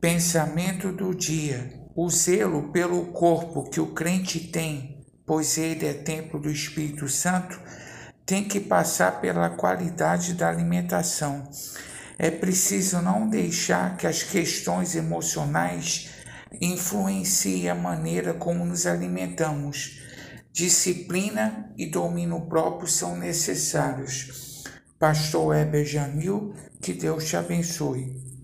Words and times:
Pensamento 0.00 0.92
do 0.92 1.14
dia: 1.14 1.72
o 1.94 2.10
zelo 2.10 2.70
pelo 2.70 3.06
corpo 3.06 3.70
que 3.70 3.80
o 3.80 3.94
crente 3.94 4.38
tem, 4.38 5.06
pois 5.24 5.56
ele 5.56 5.86
é 5.86 5.94
templo 5.94 6.38
do 6.38 6.50
Espírito 6.50 7.08
Santo, 7.08 7.58
tem 8.26 8.44
que 8.44 8.60
passar 8.60 9.20
pela 9.20 9.48
qualidade 9.50 10.34
da 10.34 10.50
alimentação. 10.50 11.48
É 12.18 12.30
preciso 12.30 13.00
não 13.00 13.28
deixar 13.28 13.96
que 13.96 14.06
as 14.06 14.22
questões 14.22 14.94
emocionais 14.94 16.10
influenciem 16.60 17.68
a 17.70 17.74
maneira 17.74 18.34
como 18.34 18.64
nos 18.64 18.86
alimentamos. 18.86 20.02
Disciplina 20.52 21.70
e 21.76 21.86
domínio 21.86 22.42
próprio 22.42 22.88
são 22.88 23.16
necessários. 23.16 24.64
Pastor 24.98 25.56
Heber 25.56 25.84
Jamil, 25.84 26.54
que 26.80 26.92
Deus 26.92 27.24
te 27.24 27.36
abençoe. 27.36 28.35